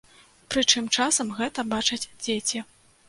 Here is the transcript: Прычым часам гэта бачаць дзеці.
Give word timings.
Прычым 0.53 0.87
часам 1.03 1.27
гэта 1.41 1.67
бачаць 1.75 2.03
дзеці. 2.23 2.65